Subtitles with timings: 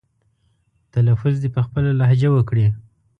[0.93, 2.67] تلفظ دې په خپله لهجه وکړي.